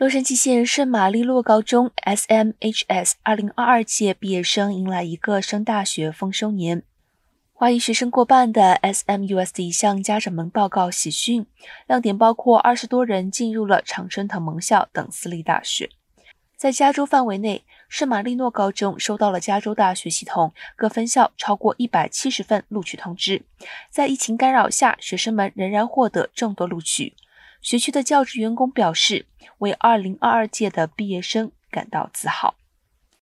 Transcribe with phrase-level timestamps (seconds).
[0.00, 6.82] 洛杉矶县圣玛丽诺高中 （SMHS） 2022届毕业生迎来一个升大学丰收年。
[7.52, 11.44] 华裔学生过半的 SMUSD 向家长们报告喜讯，
[11.86, 15.90] 亮点包括二十多人进入了常春藤盟校等私立大学。
[16.56, 23.42] 在加州范围内，圣玛丽诺高中收到了加州大学系统各分校超过一百七十份录取通知。
[23.90, 27.12] 在疫情干扰下，学生们仍然获得众多录取。
[27.60, 29.26] 学区的教职员工表示，
[29.58, 32.54] 为2022届的毕业生感到自豪。